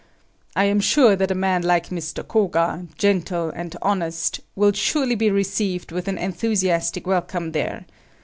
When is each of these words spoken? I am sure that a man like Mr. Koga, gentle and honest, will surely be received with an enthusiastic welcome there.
I 0.55 0.63
am 0.63 0.79
sure 0.79 1.15
that 1.15 1.29
a 1.29 1.35
man 1.35 1.61
like 1.61 1.89
Mr. 1.89 2.27
Koga, 2.27 2.87
gentle 2.97 3.51
and 3.51 3.75
honest, 3.83 4.39
will 4.55 4.71
surely 4.71 5.13
be 5.13 5.29
received 5.29 5.91
with 5.91 6.07
an 6.07 6.17
enthusiastic 6.17 7.05
welcome 7.05 7.51
there. 7.51 7.85